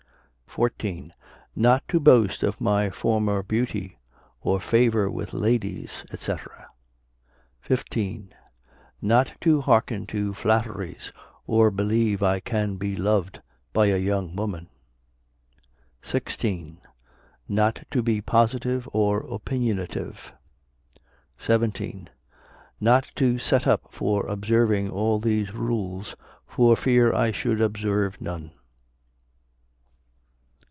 14. 0.53 1.13
Not 1.55 1.81
to 1.87 1.97
boast 1.97 2.43
of 2.43 2.59
my 2.59 2.89
former 2.89 3.41
beauty 3.41 3.97
or 4.41 4.59
favor 4.59 5.09
with 5.09 5.31
ladies, 5.31 6.03
&c. 6.13 6.33
15. 7.61 8.33
Not 9.01 9.31
to 9.39 9.61
hearken 9.61 10.05
to 10.07 10.33
flatteries, 10.33 11.13
or 11.47 11.71
believe 11.71 12.21
I 12.21 12.41
can 12.41 12.75
be 12.75 12.95
beloved 12.95 13.41
by 13.71 13.85
a 13.85 13.97
young 13.97 14.35
woman. 14.35 14.67
16. 16.01 16.81
Not 17.47 17.85
to 17.89 18.03
be 18.03 18.19
positive 18.19 18.89
or 18.91 19.21
opiniative. 19.23 20.33
17. 21.37 22.09
Not 22.81 23.09
to 23.15 23.39
set 23.39 23.65
up 23.67 23.87
for 23.93 24.25
observing 24.27 24.89
all 24.89 25.17
these 25.17 25.53
rules, 25.53 26.13
for 26.45 26.75
fear 26.75 27.13
I 27.13 27.31
should 27.31 27.61
observe 27.61 28.19
none. 28.19 28.51